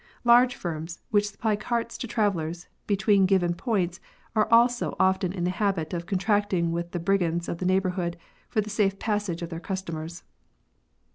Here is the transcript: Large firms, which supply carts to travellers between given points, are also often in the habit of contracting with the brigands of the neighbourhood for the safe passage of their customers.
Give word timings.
Large 0.23 0.55
firms, 0.55 0.99
which 1.11 1.29
supply 1.29 1.55
carts 1.55 1.95
to 1.99 2.07
travellers 2.07 2.67
between 2.87 3.27
given 3.27 3.53
points, 3.53 3.99
are 4.35 4.47
also 4.51 4.95
often 4.99 5.31
in 5.31 5.43
the 5.43 5.51
habit 5.51 5.93
of 5.93 6.07
contracting 6.07 6.71
with 6.71 6.89
the 6.89 6.99
brigands 6.99 7.47
of 7.47 7.59
the 7.59 7.67
neighbourhood 7.67 8.17
for 8.49 8.61
the 8.61 8.71
safe 8.71 8.97
passage 8.97 9.43
of 9.43 9.49
their 9.51 9.59
customers. 9.59 10.23